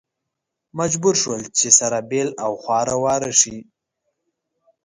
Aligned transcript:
مجبور 0.79 1.15
شول 1.21 1.41
چې 1.57 1.67
سره 1.79 1.97
بېل 2.09 2.29
او 2.45 2.51
خواره 2.63 2.95
واره 3.03 3.31
شي. 3.41 3.57